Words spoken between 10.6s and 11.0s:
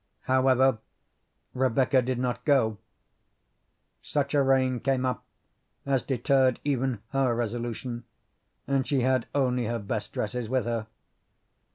her.